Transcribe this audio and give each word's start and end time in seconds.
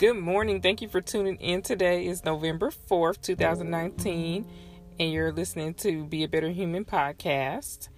Good 0.00 0.16
morning. 0.16 0.62
Thank 0.62 0.80
you 0.80 0.88
for 0.88 1.02
tuning 1.02 1.36
in. 1.36 1.60
Today 1.60 2.06
is 2.06 2.24
November 2.24 2.70
4th, 2.70 3.20
2019, 3.20 4.46
and 4.98 5.12
you're 5.12 5.30
listening 5.30 5.74
to 5.74 6.06
Be 6.06 6.24
a 6.24 6.28
Better 6.28 6.48
Human 6.48 6.86
podcast. 6.86 7.90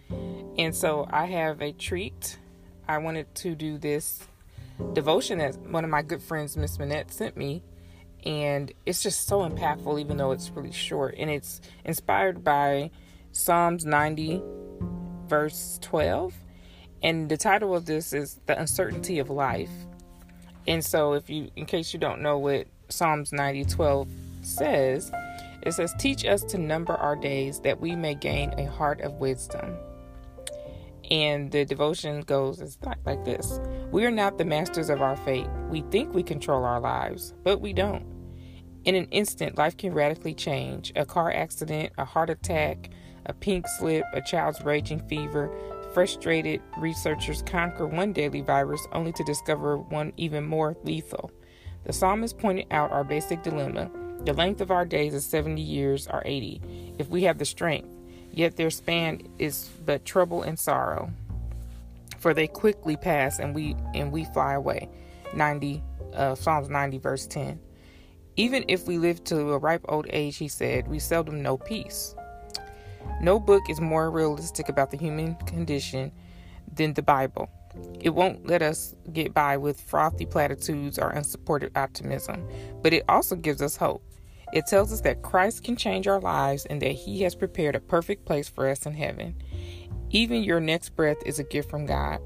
And 0.59 0.75
so 0.75 1.07
I 1.09 1.27
have 1.27 1.63
a 1.63 1.71
treat. 1.71 2.41
I 2.89 2.99
wanted 2.99 3.33
to 3.37 3.55
do 3.55 3.79
this 3.79 4.27
devotion 4.95 5.39
that 5.39 5.57
one 5.59 5.85
of 5.85 5.91
my 5.91 6.03
good 6.03 6.21
friends, 6.21 6.57
Miss 6.57 6.77
Manette, 6.77 7.13
sent 7.13 7.37
me. 7.37 7.63
And 8.25 8.73
it's 8.85 9.01
just 9.01 9.29
so 9.29 9.49
impactful, 9.49 10.01
even 10.01 10.17
though 10.17 10.33
it's 10.33 10.51
really 10.51 10.73
short. 10.73 11.15
And 11.17 11.31
it's 11.31 11.61
inspired 11.85 12.43
by 12.43 12.91
Psalms 13.31 13.85
90, 13.85 14.43
verse 15.29 15.79
12. 15.81 16.35
And 17.01 17.29
the 17.29 17.37
title 17.37 17.77
of 17.77 17.87
this 17.87 18.13
is 18.13 18.41
The 18.47 18.59
Uncertainty 18.59 19.21
of 19.21 19.31
Life. 19.31 19.71
And 20.67 20.85
so, 20.85 21.15
if 21.15 21.29
you, 21.29 21.51
in 21.57 21.67
case 21.67 21.93
you 21.93 21.99
don't 21.99 22.23
know 22.23 22.39
what 22.39 22.67
Psalms 22.89 23.33
90 23.33 23.65
12 23.65 24.09
says, 24.43 25.13
it 25.63 25.73
says, 25.73 25.95
Teach 25.99 26.25
us 26.25 26.43
to 26.45 26.59
number 26.59 26.95
our 26.95 27.17
days 27.17 27.61
that 27.61 27.81
we 27.81 27.97
may 27.97 28.15
gain 28.15 28.53
a 28.59 28.71
heart 28.71 29.01
of 29.01 29.15
wisdom. 29.15 29.77
And 31.11 31.51
the 31.51 31.65
devotion 31.65 32.21
goes 32.23 32.61
it's 32.61 32.79
like, 32.85 32.99
like 33.05 33.25
this 33.25 33.61
We 33.91 34.05
are 34.05 34.11
not 34.11 34.39
the 34.39 34.45
masters 34.45 34.89
of 34.89 35.03
our 35.03 35.17
fate. 35.17 35.49
We 35.69 35.83
think 35.91 36.15
we 36.15 36.23
control 36.23 36.65
our 36.65 36.81
lives, 36.81 37.35
but 37.43 37.61
we 37.61 37.73
don't. 37.73 38.07
In 38.85 38.95
an 38.97 39.07
instant, 39.07 39.57
life 39.57 39.77
can 39.77 39.95
radically 39.95 40.35
change. 40.35 40.93
A 40.97 41.05
car 41.05 41.31
accident, 41.31 41.93
a 41.99 42.05
heart 42.05 42.31
attack, 42.31 42.91
a 43.27 43.33
pink 43.33 43.69
slip, 43.69 44.05
a 44.13 44.21
child's 44.21 44.63
raging 44.63 45.01
fever, 45.09 45.51
Frustrated 45.93 46.63
researchers 46.79 47.43
conquer 47.43 47.87
one 47.87 48.13
deadly 48.13 48.41
virus 48.41 48.87
only 48.93 49.13
to 49.13 49.25
discover 49.25 49.77
one 49.77 50.13
even 50.17 50.45
more 50.45 50.77
lethal. 50.85 51.31
The 51.85 51.93
psalmist 51.93 52.39
pointed 52.39 52.67
out 52.71 52.93
our 52.93 53.05
basic 53.05 53.43
dilemma. 53.43 53.91
The 54.25 54.33
length 54.33 54.61
of 54.61 54.71
our 54.71 54.87
days 54.87 55.13
is 55.15 55.27
70 55.27 55.61
years 55.61 56.07
or 56.07 56.23
80, 56.25 56.95
if 56.99 57.09
we 57.09 57.25
have 57.25 57.39
the 57.39 57.45
strength, 57.45 57.95
yet 58.31 58.57
their 58.57 58.71
span 58.71 59.29
is 59.39 59.69
but 59.85 60.05
trouble 60.05 60.43
and 60.43 60.59
sorrow. 60.59 61.11
For 62.19 62.33
they 62.33 62.47
quickly 62.47 62.97
pass 62.97 63.39
and 63.39 63.55
we 63.55 63.75
and 63.95 64.13
we 64.13 64.25
fly 64.25 64.55
away. 64.55 64.89
90 65.35 65.83
uh, 66.15 66.35
Psalms 66.35 66.69
90 66.69 66.99
verse 66.99 67.27
10. 67.27 67.59
Even 68.37 68.65
if 68.69 68.87
we 68.87 68.97
live 68.97 69.23
to 69.25 69.53
a 69.53 69.59
ripe 69.59 69.85
old 69.89 70.07
age, 70.11 70.39
he 70.39 70.49
said, 70.49 70.89
we 70.89 70.99
seldom 70.99 71.43
know 71.43 71.59
peace. 71.59 72.15
No 73.21 73.39
book 73.39 73.63
is 73.69 73.81
more 73.81 74.11
realistic 74.11 74.69
about 74.69 74.91
the 74.91 74.97
human 74.97 75.35
condition 75.47 76.13
than 76.75 76.95
the 76.95 77.03
Bible. 77.03 77.49
It 78.01 78.11
won't 78.11 78.47
let 78.47 78.63
us 78.63 78.95
get 79.13 79.33
by 79.33 79.57
with 79.57 79.81
frothy 79.81 80.27
platitudes 80.27 80.99
or 80.99 81.11
unsupported 81.11 81.73
optimism, 81.77 82.47
but 82.83 82.93
it 82.93 83.05
also 83.09 83.37
gives 83.37 83.63
us 83.63 83.77
hope. 83.77 84.03
It 84.53 84.67
tells 84.67 84.93
us 84.93 85.01
that 85.03 85.23
Christ 85.23 85.65
can 85.65 85.77
change 85.77 86.07
our 86.07 86.21
lives 86.21 86.67
and 86.67 86.83
that 86.83 86.93
He 86.93 87.23
has 87.23 87.35
prepared 87.35 87.75
a 87.75 87.81
perfect 87.81 88.27
place 88.27 88.49
for 88.49 88.69
us 88.69 88.85
in 88.85 88.93
heaven. 88.93 89.43
Even 90.11 90.43
your 90.43 90.61
next 90.61 90.91
breath 90.91 91.17
is 91.25 91.39
a 91.39 91.45
gift 91.45 91.71
from 91.71 91.87
God. 91.87 92.21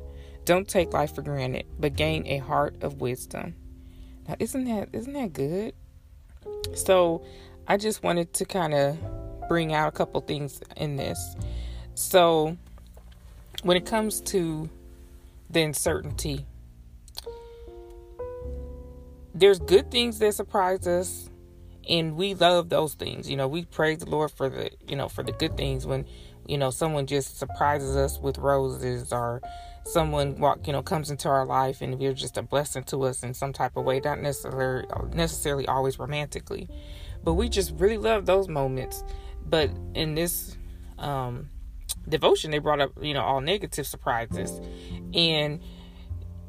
Don't 0.45 0.67
take 0.67 0.93
life 0.93 1.15
for 1.15 1.23
granted, 1.23 1.67
but 1.79 1.95
gain 1.95 2.27
a 2.27 2.39
heart 2.39 2.77
of 2.83 3.01
wisdom. 3.01 3.55
Now, 4.27 4.35
isn't 4.41 4.65
that 4.65 4.89
isn't 4.93 5.13
that 5.13 5.33
good? 5.33 5.75
So, 6.75 7.25
I 7.69 7.77
just 7.77 8.03
wanted 8.03 8.33
to 8.35 8.45
kind 8.45 8.75
of 8.75 8.99
bring 9.49 9.73
out 9.73 9.89
a 9.89 9.93
couple 9.93 10.21
things 10.21 10.61
in 10.77 10.97
this. 10.97 11.37
So, 11.95 12.57
when 13.63 13.77
it 13.77 13.87
comes 13.87 14.21
to 14.23 14.69
the 15.51 15.63
uncertainty, 15.63 16.47
there's 19.35 19.59
good 19.59 19.91
things 19.91 20.19
that 20.19 20.35
surprise 20.35 20.87
us, 20.87 21.29
and 21.89 22.17
we 22.17 22.35
love 22.35 22.69
those 22.69 22.95
things. 22.95 23.29
You 23.29 23.37
know, 23.37 23.49
we 23.49 23.65
praise 23.65 23.99
the 23.99 24.11
Lord 24.11 24.31
for 24.31 24.49
the 24.49 24.71
you 24.87 24.97
know 24.97 25.09
for 25.09 25.23
the 25.23 25.33
good 25.33 25.57
things 25.57 25.87
when 25.87 26.07
you 26.47 26.59
know 26.59 26.71
someone 26.71 27.07
just 27.07 27.39
surprises 27.39 27.97
us 27.97 28.19
with 28.19 28.39
roses 28.39 29.13
or 29.13 29.43
someone 29.85 30.37
walk 30.39 30.67
you 30.67 30.73
know 30.73 30.83
comes 30.83 31.11
into 31.11 31.29
our 31.29 31.47
life 31.47 31.81
and 31.81 32.01
they're 32.01 32.13
just 32.13 32.37
a 32.37 32.43
blessing 32.43 32.83
to 32.83 33.03
us 33.05 33.23
in 33.23 33.33
some 33.33 33.53
type 33.53 33.77
of 33.77 33.85
way 33.85 34.01
not 34.01 34.21
necessarily 34.21 34.85
necessarily 35.13 35.67
always 35.69 35.99
romantically 35.99 36.69
but 37.23 37.35
we 37.35 37.49
just 37.49 37.73
really 37.77 37.97
love 37.97 38.27
those 38.27 38.49
moments 38.49 39.05
but 39.49 39.71
in 39.95 40.15
this 40.15 40.57
um, 40.99 41.49
devotion, 42.09 42.51
they 42.51 42.59
brought 42.59 42.81
up, 42.81 42.93
you 43.01 43.15
know, 43.15 43.23
all 43.23 43.41
negative 43.41 43.87
surprises. 43.87 44.61
And 45.15 45.61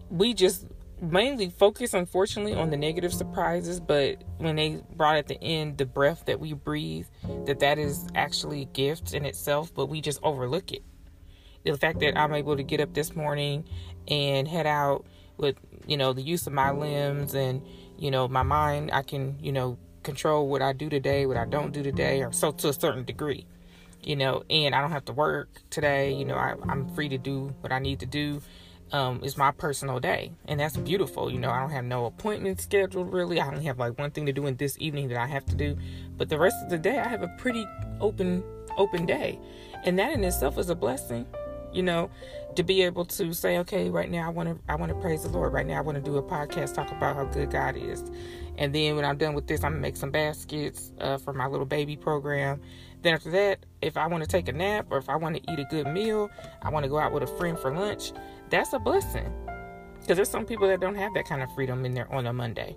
we 0.09 0.33
just 0.33 0.65
mainly 1.01 1.49
focus, 1.49 1.93
unfortunately, 1.93 2.53
on 2.53 2.69
the 2.69 2.77
negative 2.77 3.13
surprises. 3.13 3.79
But 3.79 4.23
when 4.37 4.55
they 4.55 4.81
brought 4.95 5.17
at 5.17 5.27
the 5.27 5.41
end 5.41 5.77
the 5.77 5.85
breath 5.85 6.25
that 6.25 6.39
we 6.39 6.53
breathe, 6.53 7.07
that 7.45 7.59
that 7.59 7.77
is 7.77 8.07
actually 8.15 8.63
a 8.63 8.65
gift 8.65 9.13
in 9.13 9.25
itself, 9.25 9.73
but 9.73 9.87
we 9.87 10.01
just 10.01 10.19
overlook 10.23 10.71
it. 10.71 10.83
The 11.63 11.77
fact 11.77 11.99
that 11.99 12.17
I'm 12.17 12.33
able 12.33 12.55
to 12.55 12.63
get 12.63 12.79
up 12.79 12.93
this 12.93 13.15
morning 13.15 13.65
and 14.07 14.47
head 14.47 14.65
out 14.65 15.05
with, 15.37 15.57
you 15.85 15.97
know, 15.97 16.13
the 16.13 16.21
use 16.21 16.47
of 16.47 16.53
my 16.53 16.71
limbs 16.71 17.35
and, 17.35 17.61
you 17.97 18.09
know, 18.09 18.27
my 18.27 18.43
mind, 18.43 18.89
I 18.93 19.01
can, 19.01 19.37
you 19.41 19.51
know, 19.51 19.77
control 20.07 20.47
what 20.47 20.61
I 20.61 20.71
do 20.71 20.89
today, 20.89 21.25
what 21.25 21.35
I 21.35 21.45
don't 21.45 21.73
do 21.73 21.83
today, 21.83 22.21
or 22.23 22.31
so 22.31 22.51
to 22.51 22.69
a 22.69 22.73
certain 22.73 23.03
degree, 23.03 23.45
you 24.01 24.15
know, 24.15 24.43
and 24.49 24.73
I 24.73 24.79
don't 24.79 24.91
have 24.91 25.03
to 25.05 25.13
work 25.13 25.49
today, 25.69 26.13
you 26.13 26.23
know, 26.23 26.35
I, 26.35 26.55
am 26.69 26.87
free 26.95 27.09
to 27.09 27.17
do 27.17 27.53
what 27.59 27.73
I 27.73 27.79
need 27.79 27.99
to 27.99 28.05
do. 28.05 28.41
Um, 28.93 29.19
it's 29.21 29.35
my 29.35 29.51
personal 29.51 29.99
day, 29.99 30.31
and 30.47 30.61
that's 30.61 30.77
beautiful. 30.77 31.29
You 31.29 31.39
know, 31.39 31.51
I 31.51 31.59
don't 31.59 31.71
have 31.71 31.83
no 31.83 32.05
appointments 32.05 32.63
scheduled 32.63 33.11
really. 33.11 33.37
I 33.41 33.47
only 33.49 33.65
have 33.65 33.79
like 33.79 33.99
one 33.99 34.11
thing 34.11 34.25
to 34.27 34.31
do 34.31 34.45
in 34.45 34.55
this 34.55 34.77
evening 34.79 35.09
that 35.09 35.17
I 35.17 35.27
have 35.27 35.45
to 35.47 35.55
do, 35.55 35.77
but 36.15 36.29
the 36.29 36.39
rest 36.39 36.55
of 36.63 36.69
the 36.69 36.77
day 36.77 36.97
I 36.97 37.07
have 37.09 37.21
a 37.21 37.35
pretty 37.37 37.67
open 37.99 38.43
open 38.77 39.05
day, 39.05 39.39
and 39.83 39.99
that 39.99 40.13
in 40.13 40.23
itself 40.23 40.57
is 40.57 40.69
a 40.69 40.75
blessing. 40.75 41.25
You 41.77 41.83
know, 41.83 42.09
to 42.55 42.63
be 42.63 42.81
able 42.81 43.05
to 43.05 43.33
say, 43.33 43.59
okay, 43.59 43.91
right 43.91 44.09
now 44.09 44.25
I 44.25 44.29
want 44.29 44.49
to 44.49 44.59
I 44.67 44.75
want 44.75 44.89
to 44.89 44.99
praise 44.99 45.21
the 45.21 45.29
Lord. 45.29 45.53
Right 45.53 45.67
now 45.67 45.77
I 45.77 45.81
want 45.81 45.95
to 45.95 46.03
do 46.03 46.17
a 46.17 46.23
podcast 46.23 46.73
talk 46.73 46.91
about 46.91 47.15
how 47.15 47.25
good 47.25 47.51
God 47.51 47.77
is, 47.77 48.03
and 48.57 48.73
then 48.73 48.95
when 48.95 49.05
I'm 49.05 49.17
done 49.17 49.35
with 49.35 49.45
this, 49.45 49.63
I'm 49.63 49.73
gonna 49.73 49.81
make 49.81 49.95
some 49.95 50.09
baskets 50.09 50.91
uh, 50.99 51.19
for 51.19 51.33
my 51.33 51.45
little 51.45 51.67
baby 51.67 51.95
program. 51.95 52.59
Then 53.03 53.13
after 53.13 53.29
that, 53.29 53.59
if 53.83 53.95
I 53.95 54.07
want 54.07 54.23
to 54.23 54.27
take 54.27 54.47
a 54.47 54.53
nap 54.53 54.87
or 54.89 54.97
if 54.97 55.07
I 55.07 55.17
want 55.17 55.35
to 55.35 55.51
eat 55.51 55.59
a 55.59 55.65
good 55.65 55.85
meal, 55.85 56.31
I 56.63 56.69
want 56.71 56.83
to 56.83 56.89
go 56.89 56.97
out 56.97 57.13
with 57.13 57.21
a 57.21 57.27
friend 57.27 57.59
for 57.59 57.71
lunch. 57.71 58.11
That's 58.49 58.73
a 58.73 58.79
blessing. 58.79 59.31
Because 60.01 60.15
there's 60.15 60.29
some 60.29 60.45
people 60.47 60.67
that 60.67 60.79
don't 60.79 60.95
have 60.95 61.13
that 61.13 61.25
kind 61.27 61.43
of 61.43 61.53
freedom 61.53 61.85
in 61.85 61.93
there 61.93 62.11
on 62.11 62.25
a 62.25 62.33
Monday. 62.33 62.75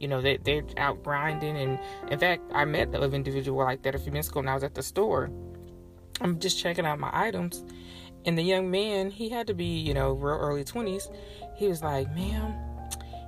You 0.00 0.08
know, 0.08 0.20
they, 0.20 0.38
they're 0.38 0.64
out 0.76 1.04
grinding. 1.04 1.56
And 1.56 1.78
in 2.10 2.18
fact, 2.18 2.42
I 2.52 2.64
met 2.64 2.92
an 2.94 3.14
individual 3.14 3.62
like 3.62 3.82
that 3.82 3.94
a 3.94 3.98
few 3.98 4.10
minutes 4.10 4.28
ago 4.28 4.40
when 4.40 4.48
I 4.48 4.54
was 4.54 4.64
at 4.64 4.74
the 4.74 4.82
store. 4.82 5.30
I'm 6.20 6.40
just 6.40 6.58
checking 6.58 6.84
out 6.84 6.98
my 6.98 7.10
items. 7.12 7.64
And 8.26 8.36
the 8.36 8.42
young 8.42 8.70
man, 8.70 9.10
he 9.10 9.28
had 9.28 9.46
to 9.46 9.54
be, 9.54 9.78
you 9.78 9.94
know, 9.94 10.12
real 10.12 10.36
early 10.36 10.64
20s. 10.64 11.14
He 11.56 11.68
was 11.68 11.82
like, 11.82 12.14
ma'am, 12.14 12.54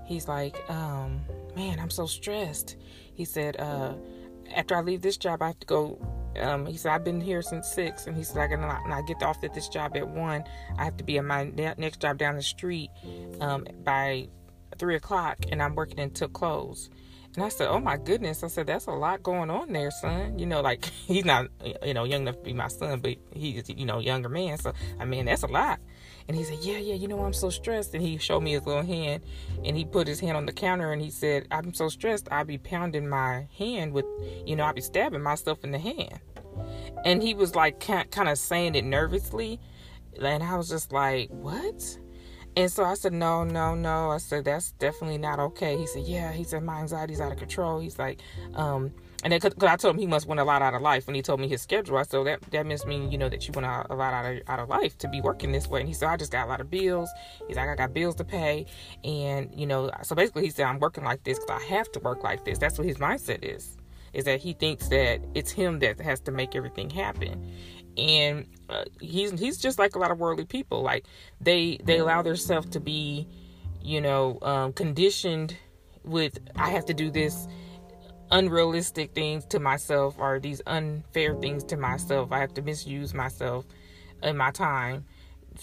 he's 0.04 0.28
like, 0.28 0.58
um, 0.70 1.20
man, 1.56 1.80
I'm 1.80 1.90
so 1.90 2.06
stressed. 2.06 2.76
He 3.14 3.24
said, 3.24 3.58
uh, 3.58 3.94
after 4.54 4.76
I 4.76 4.82
leave 4.82 5.02
this 5.02 5.16
job, 5.16 5.42
I 5.42 5.48
have 5.48 5.60
to 5.60 5.66
go. 5.66 5.98
Um, 6.40 6.66
he 6.66 6.76
said, 6.76 6.92
I've 6.92 7.04
been 7.04 7.20
here 7.20 7.42
since 7.42 7.68
six, 7.68 8.06
and 8.06 8.16
he 8.16 8.24
said, 8.24 8.38
I 8.38 8.48
can 8.48 9.06
get 9.06 9.22
off 9.22 9.42
at 9.44 9.52
this 9.54 9.68
job 9.68 9.96
at 9.96 10.08
one. 10.08 10.44
I 10.78 10.84
have 10.84 10.96
to 10.98 11.04
be 11.04 11.18
at 11.18 11.24
my 11.24 11.44
next 11.44 12.00
job 12.00 12.18
down 12.18 12.36
the 12.36 12.42
street 12.42 12.90
um, 13.40 13.66
by 13.84 14.28
three 14.78 14.96
o'clock, 14.96 15.38
and 15.50 15.62
I'm 15.62 15.74
working 15.74 16.00
until 16.00 16.28
close. 16.28 16.90
And 17.34 17.44
I 17.44 17.48
said, 17.48 17.68
Oh 17.68 17.78
my 17.78 17.96
goodness. 17.96 18.42
I 18.42 18.48
said, 18.48 18.66
That's 18.66 18.86
a 18.86 18.92
lot 18.92 19.22
going 19.22 19.50
on 19.50 19.72
there, 19.72 19.90
son. 19.90 20.38
You 20.38 20.46
know, 20.46 20.60
like 20.60 20.84
he's 21.06 21.24
not, 21.24 21.46
you 21.84 21.94
know, 21.94 22.04
young 22.04 22.22
enough 22.22 22.36
to 22.36 22.42
be 22.42 22.52
my 22.52 22.68
son, 22.68 23.00
but 23.00 23.16
he's, 23.34 23.68
you 23.68 23.86
know, 23.86 23.98
younger 23.98 24.28
man. 24.28 24.58
So, 24.58 24.72
I 25.00 25.04
mean, 25.04 25.24
that's 25.24 25.42
a 25.42 25.46
lot. 25.46 25.80
And 26.28 26.36
he 26.36 26.44
said, 26.44 26.58
Yeah, 26.60 26.78
yeah, 26.78 26.94
you 26.94 27.08
know, 27.08 27.20
I'm 27.24 27.32
so 27.32 27.50
stressed. 27.50 27.94
And 27.94 28.02
he 28.02 28.18
showed 28.18 28.40
me 28.40 28.52
his 28.52 28.66
little 28.66 28.82
hand 28.82 29.22
and 29.64 29.76
he 29.76 29.84
put 29.84 30.06
his 30.06 30.20
hand 30.20 30.36
on 30.36 30.46
the 30.46 30.52
counter 30.52 30.92
and 30.92 31.00
he 31.00 31.10
said, 31.10 31.46
I'm 31.50 31.72
so 31.72 31.88
stressed, 31.88 32.28
I'll 32.30 32.44
be 32.44 32.58
pounding 32.58 33.08
my 33.08 33.48
hand 33.56 33.92
with, 33.92 34.06
you 34.46 34.54
know, 34.54 34.64
I'll 34.64 34.74
be 34.74 34.82
stabbing 34.82 35.22
myself 35.22 35.64
in 35.64 35.72
the 35.72 35.78
hand. 35.78 36.20
And 37.04 37.22
he 37.22 37.34
was 37.34 37.54
like, 37.54 37.80
kind 37.80 38.28
of 38.28 38.38
saying 38.38 38.74
it 38.74 38.84
nervously. 38.84 39.58
And 40.20 40.42
I 40.42 40.56
was 40.56 40.68
just 40.68 40.92
like, 40.92 41.30
What? 41.30 41.98
And 42.54 42.70
so 42.70 42.84
I 42.84 42.94
said, 42.94 43.14
no, 43.14 43.44
no, 43.44 43.74
no. 43.74 44.10
I 44.10 44.18
said, 44.18 44.44
that's 44.44 44.72
definitely 44.72 45.18
not 45.18 45.38
okay. 45.38 45.76
He 45.76 45.86
said, 45.86 46.02
yeah. 46.04 46.32
He 46.32 46.44
said, 46.44 46.62
my 46.62 46.80
anxiety's 46.80 47.20
out 47.20 47.32
of 47.32 47.38
control. 47.38 47.80
He's 47.80 47.98
like, 47.98 48.20
um, 48.54 48.92
and 49.24 49.32
then 49.32 49.40
cause, 49.40 49.52
I 49.62 49.76
told 49.76 49.94
him 49.94 50.00
he 50.00 50.06
must 50.06 50.26
want 50.26 50.40
a 50.40 50.44
lot 50.44 50.62
out 50.62 50.74
of 50.74 50.82
life 50.82 51.06
when 51.06 51.14
he 51.14 51.22
told 51.22 51.40
me 51.40 51.48
his 51.48 51.62
schedule. 51.62 51.96
I 51.96 52.02
said, 52.02 52.26
that, 52.26 52.42
that 52.50 52.66
must 52.66 52.86
mean, 52.86 53.10
you 53.10 53.16
know, 53.16 53.28
that 53.30 53.46
you 53.46 53.52
want 53.52 53.66
a, 53.66 53.92
a 53.92 53.96
lot 53.96 54.12
out 54.12 54.30
of, 54.30 54.42
out 54.48 54.58
of 54.58 54.68
life 54.68 54.98
to 54.98 55.08
be 55.08 55.20
working 55.22 55.52
this 55.52 55.66
way. 55.68 55.80
And 55.80 55.88
he 55.88 55.94
said, 55.94 56.08
I 56.08 56.16
just 56.16 56.32
got 56.32 56.46
a 56.46 56.48
lot 56.48 56.60
of 56.60 56.70
bills. 56.70 57.08
He's 57.46 57.56
like, 57.56 57.68
I 57.68 57.74
got 57.74 57.94
bills 57.94 58.16
to 58.16 58.24
pay. 58.24 58.66
And, 59.02 59.50
you 59.54 59.66
know, 59.66 59.90
so 60.02 60.14
basically 60.14 60.42
he 60.42 60.50
said, 60.50 60.66
I'm 60.66 60.78
working 60.78 61.04
like 61.04 61.24
this 61.24 61.38
because 61.38 61.62
I 61.62 61.64
have 61.66 61.90
to 61.92 62.00
work 62.00 62.22
like 62.22 62.44
this. 62.44 62.58
That's 62.58 62.76
what 62.76 62.86
his 62.86 62.98
mindset 62.98 63.44
is, 63.44 63.78
is 64.12 64.24
that 64.24 64.40
he 64.40 64.52
thinks 64.52 64.88
that 64.88 65.20
it's 65.34 65.52
him 65.52 65.78
that 65.78 66.00
has 66.00 66.20
to 66.20 66.32
make 66.32 66.54
everything 66.54 66.90
happen 66.90 67.50
and 67.96 68.46
uh, 68.68 68.84
he's 69.00 69.38
he's 69.38 69.58
just 69.58 69.78
like 69.78 69.94
a 69.94 69.98
lot 69.98 70.10
of 70.10 70.18
worldly 70.18 70.44
people 70.44 70.82
like 70.82 71.04
they 71.40 71.78
they 71.84 71.98
allow 71.98 72.22
themselves 72.22 72.68
to 72.70 72.80
be 72.80 73.26
you 73.82 74.00
know 74.00 74.38
um, 74.42 74.72
conditioned 74.72 75.56
with 76.04 76.38
I 76.56 76.70
have 76.70 76.84
to 76.86 76.94
do 76.94 77.10
this 77.10 77.46
unrealistic 78.30 79.14
things 79.14 79.44
to 79.46 79.60
myself 79.60 80.16
or 80.18 80.40
these 80.40 80.62
unfair 80.66 81.34
things 81.36 81.62
to 81.64 81.76
myself. 81.76 82.32
I 82.32 82.40
have 82.40 82.54
to 82.54 82.62
misuse 82.62 83.12
myself 83.14 83.66
and 84.22 84.36
my 84.38 84.50
time 84.50 85.04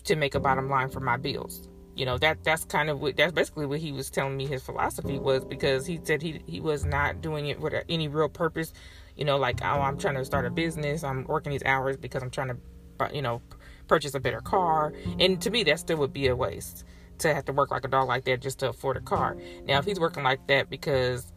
to 0.04 0.16
make 0.16 0.36
a 0.36 0.40
bottom 0.40 0.70
line 0.70 0.90
for 0.90 1.00
my 1.00 1.18
bills. 1.18 1.68
You 2.00 2.06
know, 2.06 2.18
that 2.20 2.46
that's 2.46 2.64
kind 2.64 2.90
of 2.90 3.02
what 3.02 3.18
that's 3.18 3.34
basically 3.34 3.66
what 3.66 3.80
he 3.80 3.92
was 3.92 4.10
telling 4.10 4.38
me 4.38 4.46
his 4.48 4.64
philosophy 4.64 5.20
was 5.20 5.44
because 5.44 5.86
he 5.86 6.00
said 6.02 6.22
he 6.22 6.42
he 6.48 6.62
was 6.62 6.86
not 6.86 7.20
doing 7.20 7.48
it 7.48 7.60
with 7.60 7.74
any 7.90 8.08
real 8.08 8.30
purpose. 8.30 8.72
You 9.18 9.26
know, 9.26 9.36
like 9.36 9.60
oh, 9.62 9.82
I'm 9.82 9.98
trying 9.98 10.16
to 10.16 10.24
start 10.24 10.46
a 10.46 10.50
business. 10.50 11.04
I'm 11.04 11.26
working 11.26 11.52
these 11.52 11.64
hours 11.66 11.98
because 11.98 12.24
I'm 12.24 12.30
trying 12.30 12.48
to, 12.48 13.14
you 13.14 13.22
know, 13.22 13.42
purchase 13.90 14.16
a 14.16 14.20
better 14.22 14.40
car. 14.40 14.94
And 15.20 15.42
to 15.42 15.50
me, 15.50 15.64
that 15.66 15.78
still 15.78 15.98
would 15.98 16.14
be 16.14 16.28
a 16.28 16.36
waste 16.38 16.86
to 17.18 17.34
have 17.34 17.44
to 17.46 17.52
work 17.52 17.70
like 17.70 17.84
a 17.84 17.90
dog 17.90 18.08
like 18.08 18.24
that 18.24 18.40
just 18.40 18.60
to 18.60 18.70
afford 18.70 18.96
a 18.96 19.02
car. 19.02 19.36
Now, 19.66 19.80
if 19.80 19.84
he's 19.84 20.00
working 20.00 20.24
like 20.24 20.48
that 20.48 20.70
because 20.70 21.34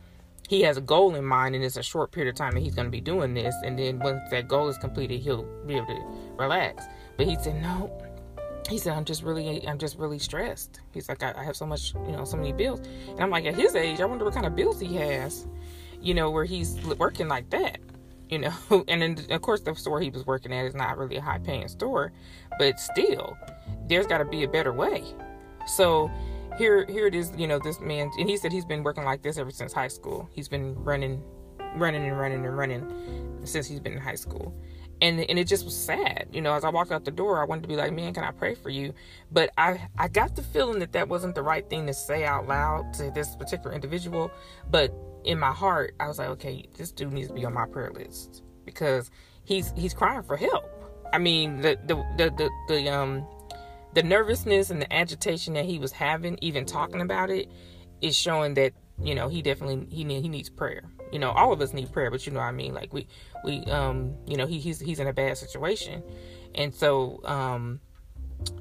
he 0.49 0.61
has 0.63 0.77
a 0.77 0.81
goal 0.81 1.17
in 1.17 1.25
mind 1.25 1.57
and 1.57 1.65
it's 1.65 1.77
a 1.77 1.83
short 1.83 2.13
period 2.13 2.31
of 2.31 2.37
time 2.37 2.55
that 2.55 2.61
he's 2.61 2.77
going 2.77 2.87
to 2.87 2.91
be 2.93 3.01
doing 3.01 3.35
this, 3.35 3.53
and 3.65 3.77
then 3.77 3.99
once 3.99 4.21
that 4.31 4.47
goal 4.47 4.69
is 4.69 4.79
completed, 4.79 5.21
he'll 5.23 5.43
be 5.67 5.75
able 5.75 5.87
to 5.87 6.05
relax. 6.39 6.85
But 7.17 7.27
he 7.27 7.35
said, 7.35 7.61
no. 7.61 7.91
He 8.69 8.79
said, 8.79 8.97
I'm 8.97 9.05
just 9.05 9.23
really, 9.23 9.67
I'm 9.67 9.79
just 9.79 9.99
really 9.99 10.19
stressed. 10.19 10.81
He's 10.93 11.09
like, 11.09 11.23
I, 11.23 11.35
I 11.37 11.45
have 11.45 11.57
so 11.57 11.67
much, 11.67 11.95
you 11.95 12.13
know, 12.13 12.25
so 12.25 12.37
many 12.37 12.53
bills. 12.53 12.81
And 13.09 13.21
I'm 13.21 13.31
like, 13.31 13.45
at 13.45 13.55
his 13.55 13.75
age, 13.75 14.01
I 14.01 14.05
wonder 14.05 14.25
what 14.25 14.35
kind 14.35 14.47
of 14.47 14.55
bills 14.55 14.81
he 14.81 14.95
has, 14.97 15.47
you 16.01 16.15
know, 16.15 16.31
where 16.31 16.45
he's 16.45 16.81
working 16.97 17.29
like 17.29 17.51
that 17.51 17.81
you 18.33 18.39
know 18.39 18.53
and 18.89 19.03
then 19.03 19.19
of 19.31 19.43
course 19.43 19.61
the 19.61 19.75
store 19.75 20.01
he 20.01 20.11
was 20.11 20.27
working 20.27 20.53
at 20.53 20.65
is 20.65 20.75
not 20.75 20.99
really 20.99 21.17
a 21.17 21.21
high 21.21 21.39
paying 21.39 21.69
store 21.69 22.13
but 22.59 22.81
still 22.81 23.37
there's 23.89 24.07
got 24.07 24.19
to 24.19 24.25
be 24.25 24.43
a 24.43 24.49
better 24.49 24.73
way 24.73 25.05
so 25.67 26.11
here 26.57 26.87
here 26.89 27.07
it 27.07 27.15
is 27.15 27.31
you 27.37 27.47
know 27.47 27.59
this 27.59 27.79
man 27.81 28.11
and 28.19 28.29
he 28.29 28.37
said 28.37 28.51
he's 28.51 28.65
been 28.65 28.83
working 28.83 29.05
like 29.05 29.23
this 29.23 29.37
ever 29.37 29.51
since 29.51 29.73
high 29.73 29.89
school 29.89 30.29
he's 30.33 30.49
been 30.49 30.75
running 30.83 31.23
running 31.77 32.05
and 32.07 32.19
running 32.19 32.45
and 32.45 32.57
running 32.57 33.41
since 33.45 33.67
he's 33.67 33.81
been 33.81 33.93
in 33.93 34.01
high 34.01 34.15
school 34.15 34.55
and 35.03 35.21
and 35.21 35.39
it 35.39 35.47
just 35.47 35.65
was 35.67 35.77
sad. 35.77 36.29
You 36.33 36.41
know 36.41 36.55
as 36.55 36.65
i 36.65 36.71
walked 36.71 36.93
out 36.93 37.05
the 37.05 37.11
door 37.11 37.43
i 37.43 37.45
wanted 37.45 37.63
to 37.63 37.69
be 37.69 37.77
like 37.77 37.93
man 37.93 38.15
can 38.15 38.25
i 38.25 38.31
pray 38.31 38.55
for 38.55 38.71
you? 38.71 38.95
But 39.31 39.51
i 39.59 39.81
i 39.99 40.09
got 40.09 40.37
the 40.37 40.43
feeling 40.43 40.79
that 40.79 40.93
that 40.93 41.09
wasn't 41.09 41.35
the 41.35 41.43
right 41.43 41.69
thing 41.69 41.87
to 41.89 41.93
say 41.93 42.25
out 42.25 42.49
loud 42.49 42.95
to 42.95 43.11
this 43.11 43.37
particular 43.37 43.75
individual. 43.75 44.31
But 44.71 44.95
in 45.25 45.39
my 45.39 45.53
heart 45.53 45.95
i 46.01 46.09
was 46.09 46.19
like 46.19 46.29
okay 46.29 46.65
this 46.77 46.91
dude 46.91 47.13
needs 47.13 47.29
to 47.29 47.35
be 47.35 47.45
on 47.45 47.53
my 47.53 47.67
prayer 47.67 47.93
list 47.93 48.43
because 48.65 49.11
he's 49.45 49.73
he's 49.77 49.93
crying 49.93 50.23
for 50.23 50.37
help. 50.37 50.65
I 51.13 51.19
mean 51.19 51.61
the 51.61 51.79
the 51.87 51.97
the 52.17 52.31
the, 52.31 52.51
the 52.69 52.89
um 52.89 53.27
the 53.95 54.03
nervousness 54.03 54.71
and 54.71 54.81
the 54.81 54.91
agitation 54.93 55.55
that 55.55 55.67
he 55.67 55.79
was 55.79 55.93
having, 55.93 56.39
even 56.41 56.65
talking 56.65 57.03
about 57.03 57.29
it, 57.29 57.51
is 58.01 58.17
showing 58.17 58.55
that 58.55 58.73
you 59.03 59.15
know 59.15 59.29
he 59.29 59.43
definitely 59.43 59.87
he 59.91 60.05
need, 60.05 60.23
he 60.23 60.29
needs 60.29 60.49
prayer. 60.49 60.85
You 61.13 61.19
know, 61.19 61.31
all 61.31 61.53
of 61.53 61.61
us 61.61 61.73
need 61.73 61.93
prayer, 61.93 62.11
but 62.11 62.27
you 62.27 62.33
know 62.33 62.41
what 62.41 62.47
I 62.47 62.53
mean. 62.53 62.75
Like 62.75 62.93
we 62.93 63.07
we 63.45 63.65
um 63.65 64.15
you 64.27 64.37
know 64.37 64.47
he 64.47 64.59
he's 64.59 64.81
he's 64.81 64.99
in 64.99 65.07
a 65.07 65.13
bad 65.13 65.37
situation, 65.39 66.03
and 66.55 66.75
so 66.75 67.21
um 67.25 67.81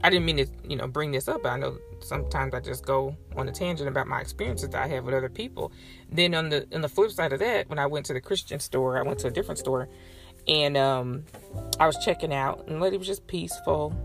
I 0.03 0.09
didn't 0.09 0.25
mean 0.25 0.37
to 0.37 0.47
you 0.67 0.75
know 0.75 0.87
bring 0.87 1.11
this 1.11 1.27
up. 1.27 1.45
I 1.45 1.57
know 1.57 1.77
sometimes 1.99 2.53
I 2.53 2.59
just 2.59 2.85
go 2.85 3.15
on 3.35 3.47
a 3.47 3.51
tangent 3.51 3.87
about 3.87 4.07
my 4.07 4.19
experiences 4.19 4.69
that 4.69 4.83
I 4.83 4.87
have 4.87 5.05
with 5.05 5.13
other 5.13 5.29
people. 5.29 5.71
Then 6.11 6.33
on 6.33 6.49
the 6.49 6.67
on 6.73 6.81
the 6.81 6.89
flip 6.89 7.11
side 7.11 7.33
of 7.33 7.39
that, 7.39 7.69
when 7.69 7.79
I 7.79 7.85
went 7.85 8.05
to 8.07 8.13
the 8.13 8.21
Christian 8.21 8.59
store, 8.59 8.97
I 8.97 9.01
went 9.01 9.19
to 9.19 9.27
a 9.27 9.31
different 9.31 9.59
store, 9.59 9.87
and 10.47 10.75
um 10.77 11.23
I 11.79 11.87
was 11.87 11.97
checking 12.03 12.33
out, 12.33 12.67
and 12.67 12.77
the 12.77 12.79
lady 12.79 12.97
was 12.97 13.07
just 13.07 13.27
peaceful. 13.27 13.95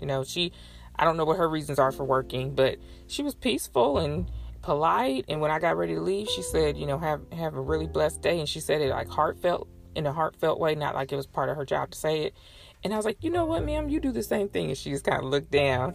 You 0.00 0.06
know, 0.06 0.24
she 0.24 0.52
I 0.96 1.04
don't 1.04 1.16
know 1.16 1.24
what 1.24 1.38
her 1.38 1.48
reasons 1.48 1.78
are 1.78 1.92
for 1.92 2.04
working, 2.04 2.54
but 2.54 2.78
she 3.06 3.22
was 3.22 3.34
peaceful 3.34 3.98
and 3.98 4.30
polite. 4.66 5.24
And 5.28 5.40
when 5.40 5.52
I 5.52 5.60
got 5.60 5.76
ready 5.76 5.94
to 5.94 6.00
leave, 6.00 6.28
she 6.28 6.42
said, 6.42 6.76
you 6.76 6.86
know, 6.86 6.98
have 6.98 7.20
have 7.32 7.54
a 7.54 7.60
really 7.60 7.86
blessed 7.86 8.20
day. 8.20 8.40
And 8.40 8.48
she 8.48 8.58
said 8.58 8.80
it 8.82 8.90
like 8.90 9.08
heartfelt 9.08 9.68
in 9.94 10.06
a 10.06 10.12
heartfelt 10.12 10.58
way, 10.58 10.74
not 10.74 10.94
like 10.94 11.12
it 11.12 11.16
was 11.16 11.26
part 11.26 11.48
of 11.48 11.56
her 11.56 11.64
job 11.64 11.92
to 11.92 11.98
say 11.98 12.24
it. 12.24 12.34
And 12.82 12.92
I 12.92 12.96
was 12.96 13.06
like, 13.06 13.22
you 13.22 13.30
know 13.30 13.46
what, 13.46 13.64
ma'am, 13.64 13.88
you 13.88 14.00
do 14.00 14.10
the 14.10 14.24
same 14.24 14.48
thing. 14.48 14.66
And 14.66 14.76
she 14.76 14.90
just 14.90 15.04
kind 15.04 15.22
of 15.22 15.30
looked 15.30 15.52
down, 15.52 15.94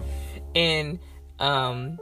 and 0.55 0.99
um, 1.39 1.99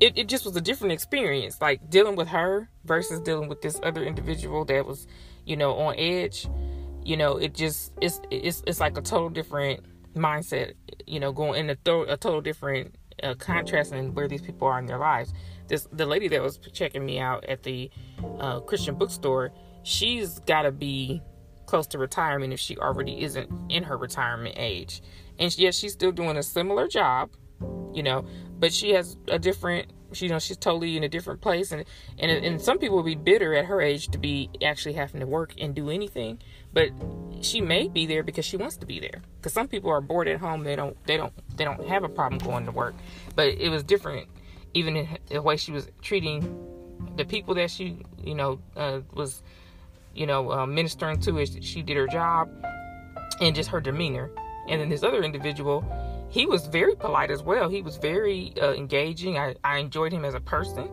it 0.00 0.16
it 0.16 0.28
just 0.28 0.46
was 0.46 0.56
a 0.56 0.62
different 0.62 0.92
experience, 0.92 1.60
like 1.60 1.90
dealing 1.90 2.16
with 2.16 2.28
her 2.28 2.70
versus 2.86 3.20
dealing 3.20 3.48
with 3.48 3.60
this 3.60 3.78
other 3.82 4.02
individual 4.02 4.64
that 4.64 4.86
was, 4.86 5.06
you 5.44 5.56
know, 5.56 5.74
on 5.74 5.94
edge. 5.98 6.48
You 7.04 7.18
know, 7.18 7.36
it 7.36 7.54
just 7.54 7.92
it's 8.00 8.20
it's 8.30 8.62
it's 8.66 8.80
like 8.80 8.96
a 8.96 9.02
total 9.02 9.28
different 9.28 9.84
mindset, 10.14 10.72
you 11.06 11.20
know, 11.20 11.32
going 11.32 11.60
in 11.60 11.68
a, 11.68 11.76
th- 11.76 12.08
a 12.08 12.16
total 12.16 12.40
different 12.40 12.94
uh, 13.22 13.34
contrast 13.34 13.92
in 13.92 14.14
where 14.14 14.28
these 14.28 14.42
people 14.42 14.66
are 14.68 14.78
in 14.78 14.86
their 14.86 14.98
lives. 14.98 15.32
This 15.68 15.86
the 15.92 16.06
lady 16.06 16.28
that 16.28 16.42
was 16.42 16.58
checking 16.72 17.04
me 17.04 17.18
out 17.18 17.44
at 17.44 17.62
the 17.62 17.90
uh, 18.40 18.60
Christian 18.60 18.94
bookstore, 18.94 19.52
she's 19.82 20.38
got 20.40 20.62
to 20.62 20.72
be 20.72 21.22
close 21.66 21.86
to 21.88 21.98
retirement 21.98 22.52
if 22.52 22.60
she 22.60 22.76
already 22.76 23.22
isn't 23.22 23.50
in 23.68 23.82
her 23.84 23.96
retirement 23.96 24.54
age. 24.56 25.02
And 25.38 25.56
yet 25.58 25.74
she's 25.74 25.92
still 25.92 26.12
doing 26.12 26.36
a 26.36 26.42
similar 26.42 26.86
job, 26.88 27.30
you 27.92 28.02
know, 28.02 28.24
but 28.58 28.72
she 28.72 28.90
has 28.92 29.16
a 29.28 29.38
different 29.38 29.92
you 30.14 30.28
know 30.28 30.38
she's 30.38 30.56
totally 30.56 30.96
in 30.96 31.02
a 31.02 31.08
different 31.08 31.40
place. 31.40 31.72
And 31.72 31.84
and 32.18 32.30
and 32.30 32.60
some 32.60 32.78
people 32.78 32.96
will 32.96 33.02
be 33.02 33.16
bitter 33.16 33.54
at 33.54 33.66
her 33.66 33.80
age 33.80 34.08
to 34.08 34.18
be 34.18 34.50
actually 34.62 34.94
having 34.94 35.20
to 35.20 35.26
work 35.26 35.54
and 35.58 35.74
do 35.74 35.90
anything 35.90 36.38
but 36.76 36.90
she 37.40 37.62
may 37.62 37.88
be 37.88 38.04
there 38.04 38.22
because 38.22 38.44
she 38.44 38.58
wants 38.58 38.76
to 38.76 38.84
be 38.84 39.00
there. 39.00 39.22
Because 39.38 39.54
some 39.54 39.66
people 39.66 39.90
are 39.90 40.02
bored 40.02 40.28
at 40.28 40.38
home 40.38 40.62
they 40.62 40.76
don't 40.76 40.94
they 41.06 41.16
don't 41.16 41.32
they 41.56 41.64
don't 41.64 41.82
have 41.88 42.04
a 42.04 42.08
problem 42.08 42.38
going 42.38 42.66
to 42.66 42.70
work. 42.70 42.94
But 43.34 43.46
it 43.46 43.70
was 43.70 43.82
different 43.82 44.28
even 44.76 44.96
in 44.96 45.08
the 45.28 45.42
way 45.42 45.56
she 45.56 45.72
was 45.72 45.88
treating 46.02 46.40
the 47.16 47.24
people 47.24 47.54
that 47.54 47.70
she 47.70 48.04
you 48.22 48.34
know 48.34 48.58
uh, 48.76 49.00
was 49.14 49.42
you 50.14 50.26
know 50.26 50.52
uh, 50.52 50.66
ministering 50.66 51.18
to 51.20 51.38
as 51.38 51.56
she 51.62 51.82
did 51.82 51.96
her 51.96 52.06
job 52.06 52.48
and 53.40 53.54
just 53.54 53.70
her 53.70 53.80
demeanor 53.80 54.30
and 54.68 54.80
then 54.80 54.88
this 54.88 55.02
other 55.02 55.22
individual 55.22 55.84
he 56.28 56.46
was 56.46 56.66
very 56.66 56.94
polite 56.94 57.30
as 57.30 57.42
well. 57.42 57.68
He 57.68 57.82
was 57.82 57.96
very 57.96 58.52
uh, 58.60 58.72
engaging. 58.72 59.38
I, 59.38 59.54
I 59.64 59.78
enjoyed 59.78 60.12
him 60.12 60.24
as 60.24 60.34
a 60.34 60.40
person. 60.40 60.88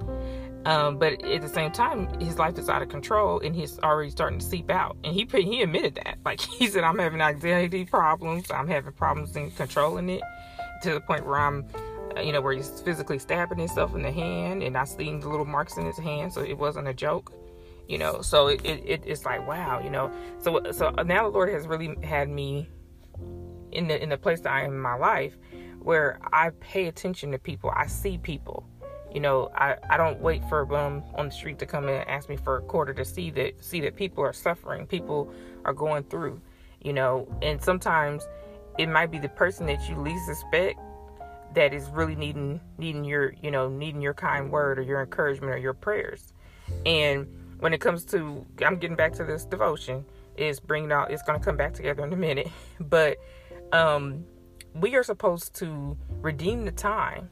Um, 0.66 0.98
but 0.98 1.22
at 1.26 1.42
the 1.42 1.50
same 1.50 1.72
time, 1.72 2.08
his 2.22 2.38
life 2.38 2.58
is 2.58 2.70
out 2.70 2.82
of 2.82 2.88
control 2.88 3.42
and 3.42 3.54
he's 3.54 3.78
already 3.80 4.10
starting 4.10 4.40
to 4.40 4.46
seep 4.46 4.70
out. 4.70 4.96
And 5.04 5.14
he 5.14 5.28
he 5.30 5.62
admitted 5.62 5.96
that. 5.96 6.18
Like 6.26 6.40
he 6.40 6.68
said, 6.68 6.86
I'm 6.86 6.98
having 6.98 7.20
anxiety 7.20 7.84
problems. 7.84 8.50
I'm 8.50 8.68
having 8.68 8.94
problems 8.94 9.36
in 9.36 9.52
controlling 9.52 10.10
it 10.10 10.22
to 10.84 10.94
the 10.94 11.02
point 11.02 11.26
where 11.26 11.38
I'm, 11.38 11.66
you 12.22 12.32
know, 12.32 12.42
where 12.42 12.54
he's 12.54 12.82
physically 12.82 13.20
stabbing 13.20 13.60
himself 13.60 13.96
in 13.96 14.02
the 14.02 14.12
hand 14.12 14.64
and 14.64 14.78
I 14.78 14.84
seen 14.84 15.20
the 15.20 15.30
little 15.30 15.46
marks 15.46 15.78
in 15.78 15.86
his 15.86 15.98
hand. 15.98 16.34
So 16.34 16.42
it 16.42 16.58
wasn't 16.58 16.88
a 16.88 16.94
joke, 16.94 17.34
you 17.88 17.98
know. 17.98 18.22
So 18.22 18.48
it, 18.48 18.64
it 18.66 19.04
it's 19.06 19.26
like 19.26 19.48
wow, 19.48 19.80
you 19.84 19.90
know. 19.90 20.12
So 20.40 20.72
so 20.72 20.90
now 20.90 21.24
the 21.24 21.30
Lord 21.30 21.50
has 21.50 21.68
really 21.68 21.96
had 22.04 22.30
me 22.30 22.70
in 23.72 23.88
the 23.88 24.02
in 24.02 24.10
the 24.10 24.18
place 24.18 24.42
that 24.42 24.52
I 24.52 24.64
am 24.64 24.74
in 24.74 24.80
my 24.80 24.96
life 24.96 25.38
where 25.80 26.20
I 26.32 26.52
pay 26.62 26.88
attention 26.88 27.32
to 27.32 27.38
people. 27.38 27.72
I 27.76 27.88
see 27.88 28.18
people. 28.18 28.66
You 29.14 29.20
know, 29.20 29.52
I, 29.54 29.76
I 29.90 29.98
don't 29.98 30.20
wait 30.22 30.44
for 30.50 30.62
a 30.62 30.66
bum 30.66 31.04
on 31.14 31.28
the 31.28 31.32
street 31.32 31.60
to 31.60 31.68
come 31.68 31.84
in 31.84 31.96
and 31.96 32.10
ask 32.10 32.30
me 32.30 32.36
for 32.36 32.58
a 32.58 32.62
quarter 32.62 32.94
to 32.96 33.06
see 33.06 33.30
that 33.32 33.64
see 33.64 33.80
that 33.82 33.96
people 33.96 34.24
are 34.24 34.34
suffering, 34.34 34.88
people 34.88 35.32
are 35.66 35.74
going 35.74 36.04
through, 36.04 36.42
you 36.82 36.94
know, 36.94 37.28
and 37.42 37.62
sometimes 37.62 38.28
it 38.80 38.88
might 38.88 39.12
be 39.12 39.20
the 39.20 39.30
person 39.30 39.68
that 39.68 39.88
you 39.88 39.96
least 39.98 40.26
suspect 40.26 40.80
that 41.56 41.74
is 41.74 41.90
really 41.90 42.16
needing 42.16 42.60
needing 42.78 43.04
your 43.04 43.34
you 43.42 43.52
know 43.52 43.70
needing 43.70 44.02
your 44.02 44.14
kind 44.14 44.52
word 44.52 44.80
or 44.80 44.82
your 44.82 45.02
encouragement 45.02 45.54
or 45.54 45.58
your 45.58 45.74
prayers 45.74 46.34
and 46.86 47.28
when 47.60 47.74
it 47.74 47.80
comes 47.80 48.04
to 48.06 48.46
i'm 48.66 48.78
getting 48.78 48.96
back 48.96 49.14
to 49.14 49.24
this 49.24 49.46
devotion 49.46 50.04
is 50.38 50.60
bringing 50.60 50.92
out 50.92 51.12
it's 51.12 51.22
going 51.24 51.40
to 51.40 51.46
come 51.46 51.56
back 51.56 51.74
together 51.74 52.04
in 52.04 52.12
a 52.12 52.18
minute 52.18 52.48
but 52.80 53.18
um, 53.74 54.24
we 54.76 54.96
are 54.96 55.04
supposed 55.04 55.56
to 55.56 55.98
redeem 56.22 56.66
the 56.66 56.72
time. 56.72 57.30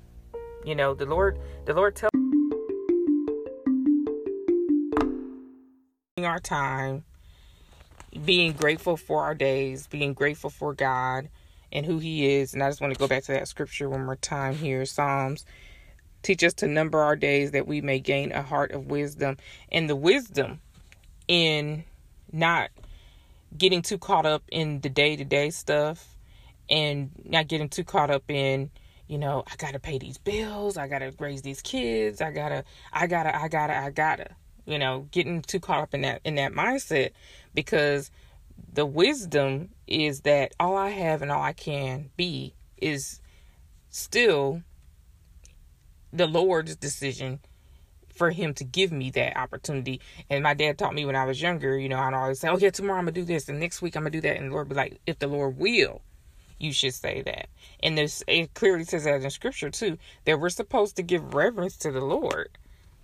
You 0.65 0.75
know, 0.75 0.93
the 0.93 1.05
Lord, 1.05 1.39
the 1.65 1.73
Lord 1.73 1.95
tells 1.95 2.11
our 6.19 6.39
time, 6.39 7.03
being 8.25 8.51
grateful 8.53 8.95
for 8.95 9.23
our 9.23 9.33
days, 9.33 9.87
being 9.87 10.13
grateful 10.13 10.49
for 10.49 10.73
God 10.73 11.29
and 11.71 11.85
who 11.85 11.99
He 11.99 12.35
is. 12.35 12.53
And 12.53 12.63
I 12.63 12.69
just 12.69 12.81
want 12.81 12.93
to 12.93 12.99
go 12.99 13.07
back 13.07 13.23
to 13.23 13.33
that 13.33 13.47
scripture 13.47 13.89
one 13.89 14.05
more 14.05 14.15
time 14.15 14.55
here 14.55 14.85
Psalms. 14.85 15.45
Teach 16.23 16.43
us 16.43 16.53
to 16.55 16.67
number 16.67 16.99
our 16.99 17.15
days 17.15 17.51
that 17.51 17.67
we 17.67 17.81
may 17.81 17.99
gain 17.99 18.31
a 18.31 18.43
heart 18.43 18.71
of 18.71 18.87
wisdom. 18.87 19.37
And 19.71 19.89
the 19.89 19.95
wisdom 19.95 20.61
in 21.27 21.83
not 22.31 22.69
getting 23.57 23.81
too 23.81 23.97
caught 23.97 24.25
up 24.25 24.43
in 24.51 24.81
the 24.81 24.89
day 24.89 25.15
to 25.15 25.25
day 25.25 25.49
stuff 25.49 26.17
and 26.69 27.11
not 27.25 27.47
getting 27.47 27.69
too 27.69 27.83
caught 27.83 28.09
up 28.09 28.23
in 28.29 28.69
you 29.07 29.17
know 29.17 29.43
i 29.51 29.55
gotta 29.57 29.79
pay 29.79 29.97
these 29.97 30.17
bills 30.17 30.77
i 30.77 30.87
gotta 30.87 31.13
raise 31.19 31.41
these 31.41 31.61
kids 31.61 32.21
i 32.21 32.31
gotta 32.31 32.63
i 32.93 33.07
gotta 33.07 33.35
i 33.35 33.47
gotta 33.47 33.77
i 33.77 33.89
gotta 33.89 34.27
you 34.65 34.79
know 34.79 35.07
getting 35.11 35.41
too 35.41 35.59
caught 35.59 35.81
up 35.81 35.93
in 35.93 36.01
that 36.01 36.21
in 36.23 36.35
that 36.35 36.53
mindset 36.53 37.11
because 37.53 38.09
the 38.71 38.85
wisdom 38.85 39.69
is 39.87 40.21
that 40.21 40.53
all 40.59 40.75
i 40.75 40.89
have 40.89 41.21
and 41.21 41.31
all 41.31 41.41
i 41.41 41.53
can 41.53 42.09
be 42.17 42.53
is 42.77 43.21
still 43.89 44.61
the 46.13 46.27
lord's 46.27 46.75
decision 46.75 47.39
for 48.21 48.29
him 48.31 48.53
to 48.53 48.63
give 48.63 48.91
me 48.91 49.09
that 49.11 49.35
opportunity. 49.35 49.99
And 50.29 50.43
my 50.43 50.53
dad 50.53 50.77
taught 50.77 50.93
me 50.93 51.05
when 51.05 51.15
I 51.15 51.25
was 51.25 51.41
younger, 51.41 51.77
you 51.77 51.89
know, 51.89 51.97
I'd 51.97 52.13
always 52.13 52.39
say, 52.39 52.49
Oh 52.49 52.57
yeah, 52.57 52.69
tomorrow 52.69 52.99
I'm 52.99 53.05
gonna 53.05 53.13
do 53.13 53.23
this 53.23 53.49
and 53.49 53.59
next 53.59 53.81
week 53.81 53.95
I'm 53.95 54.03
gonna 54.03 54.11
do 54.11 54.21
that 54.21 54.37
and 54.37 54.51
the 54.51 54.53
Lord 54.53 54.69
be 54.69 54.75
like, 54.75 54.99
if 55.07 55.19
the 55.19 55.27
Lord 55.27 55.57
will, 55.57 56.01
you 56.59 56.71
should 56.71 56.93
say 56.93 57.21
that. 57.23 57.47
And 57.81 57.97
this 57.97 58.23
it 58.27 58.53
clearly 58.53 58.83
says 58.83 59.05
that 59.05 59.23
in 59.23 59.29
scripture 59.31 59.69
too, 59.69 59.97
that 60.25 60.39
we're 60.39 60.49
supposed 60.49 60.95
to 60.97 61.03
give 61.03 61.33
reverence 61.33 61.77
to 61.77 61.91
the 61.91 62.01
Lord. 62.01 62.57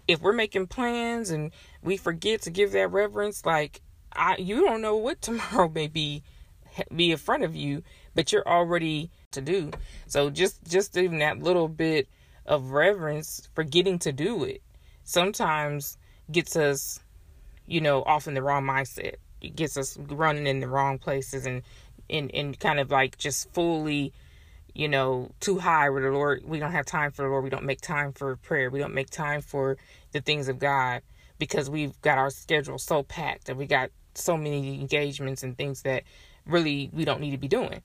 If 0.08 0.22
we're 0.22 0.34
making 0.34 0.68
plans 0.68 1.32
and 1.32 1.52
we 1.82 1.98
forget 1.98 2.44
to 2.44 2.52
give 2.52 2.72
that 2.74 2.92
reverence, 2.92 3.46
like 3.46 3.82
I 4.14 4.38
you 4.38 4.62
don't 4.62 4.82
know 4.82 4.96
what 4.96 5.22
tomorrow 5.22 5.70
may 5.70 5.88
be 5.88 6.24
be 6.96 7.12
in 7.12 7.18
front 7.18 7.44
of 7.44 7.56
you, 7.56 7.84
but 8.14 8.32
you're 8.32 8.48
already 8.48 9.10
to 9.32 9.42
do. 9.42 9.72
So 10.08 10.30
just 10.30 10.64
just 10.66 10.98
even 10.98 11.20
that 11.20 11.40
little 11.40 11.68
bit 11.68 12.08
of 12.46 12.72
reverence 12.72 13.50
for 13.54 13.64
getting 13.64 14.00
to 14.00 14.12
do 14.12 14.44
it 14.44 14.62
sometimes 15.04 15.98
gets 16.32 16.56
us, 16.56 17.00
you 17.66 17.82
know, 17.82 18.04
off 18.04 18.28
in 18.28 18.34
the 18.34 18.42
wrong 18.42 18.64
mindset. 18.64 19.16
It 19.42 19.56
gets 19.56 19.78
us 19.78 19.98
running 19.98 20.48
in 20.48 20.60
the 20.60 20.68
wrong 20.68 20.98
places 20.98 21.46
and 21.46 21.64
and, 22.10 22.34
and 22.34 22.58
kind 22.60 22.80
of 22.80 22.90
like 22.90 23.18
just 23.18 23.52
fully, 23.54 24.14
you 24.74 24.88
know, 24.88 25.32
too 25.40 25.60
high 25.60 25.90
with 25.90 26.04
the 26.04 26.12
Lord. 26.12 26.44
We 26.46 26.60
don't 26.60 26.72
have 26.72 26.86
time 26.86 27.12
for 27.12 27.24
the 27.24 27.30
Lord. 27.30 27.44
We 27.44 27.50
don't 27.50 27.66
make 27.66 27.82
time 27.82 28.14
for 28.14 28.36
prayer. 28.38 28.70
We 28.70 28.80
don't 28.80 28.94
make 28.94 29.10
time 29.10 29.42
for 29.42 29.78
the 30.14 30.22
things 30.22 30.48
of 30.48 30.58
God 30.60 31.02
because 31.40 31.70
we've 31.70 32.00
got 32.02 32.18
our 32.18 32.30
schedule 32.30 32.78
so 32.78 33.04
packed 33.04 33.50
and 33.50 33.58
we 33.58 33.66
got 33.66 33.90
so 34.16 34.38
many 34.38 34.80
engagements 34.80 35.44
and 35.44 35.58
things 35.58 35.84
that 35.84 36.04
really 36.46 36.90
we 36.94 37.06
don't 37.06 37.22
need 37.22 37.32
to 37.32 37.38
be 37.38 37.48
doing. 37.48 37.82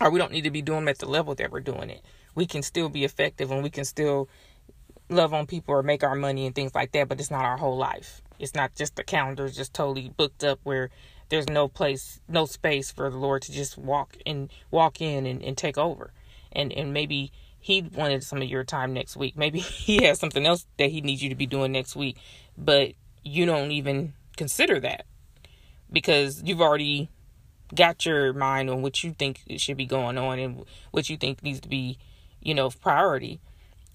Or 0.00 0.10
we 0.10 0.18
don't 0.18 0.32
need 0.32 0.44
to 0.44 0.50
be 0.50 0.62
doing 0.62 0.80
them 0.80 0.88
at 0.88 0.98
the 0.98 1.08
level 1.08 1.34
that 1.36 1.50
we're 1.50 1.60
doing 1.60 1.90
it. 1.90 2.02
We 2.34 2.46
can 2.46 2.62
still 2.62 2.88
be 2.88 3.04
effective 3.04 3.50
and 3.50 3.62
we 3.62 3.70
can 3.70 3.84
still 3.84 4.28
love 5.08 5.32
on 5.32 5.46
people 5.46 5.74
or 5.74 5.82
make 5.82 6.04
our 6.04 6.14
money 6.14 6.46
and 6.46 6.54
things 6.54 6.74
like 6.74 6.92
that, 6.92 7.08
but 7.08 7.18
it's 7.18 7.30
not 7.30 7.44
our 7.44 7.56
whole 7.56 7.76
life. 7.76 8.22
It's 8.38 8.54
not 8.54 8.74
just 8.74 8.96
the 8.96 9.04
calendar 9.04 9.44
is 9.44 9.56
just 9.56 9.74
totally 9.74 10.10
booked 10.16 10.44
up 10.44 10.60
where 10.62 10.90
there's 11.28 11.48
no 11.48 11.68
place, 11.68 12.20
no 12.28 12.46
space 12.46 12.90
for 12.90 13.10
the 13.10 13.16
Lord 13.16 13.42
to 13.42 13.52
just 13.52 13.76
walk 13.76 14.16
and 14.24 14.50
walk 14.70 15.00
in 15.00 15.26
and, 15.26 15.42
and 15.42 15.56
take 15.56 15.76
over. 15.76 16.12
And 16.52 16.72
and 16.72 16.94
maybe 16.94 17.32
he 17.60 17.82
wanted 17.82 18.22
some 18.24 18.40
of 18.42 18.48
your 18.48 18.64
time 18.64 18.92
next 18.92 19.16
week. 19.16 19.36
Maybe 19.36 19.58
he 19.60 20.04
has 20.04 20.18
something 20.18 20.46
else 20.46 20.66
that 20.78 20.90
he 20.90 21.00
needs 21.00 21.22
you 21.22 21.28
to 21.28 21.34
be 21.34 21.46
doing 21.46 21.72
next 21.72 21.96
week, 21.96 22.18
but 22.56 22.92
you 23.24 23.46
don't 23.46 23.70
even 23.72 24.14
consider 24.36 24.80
that 24.80 25.06
because 25.90 26.42
you've 26.44 26.60
already 26.60 27.10
got 27.74 28.06
your 28.06 28.32
mind 28.32 28.70
on 28.70 28.82
what 28.82 29.02
you 29.02 29.12
think 29.12 29.42
should 29.56 29.76
be 29.76 29.86
going 29.86 30.16
on 30.16 30.38
and 30.38 30.64
what 30.90 31.10
you 31.10 31.16
think 31.16 31.42
needs 31.42 31.60
to 31.60 31.68
be, 31.68 31.98
you 32.40 32.54
know, 32.54 32.70
priority. 32.70 33.40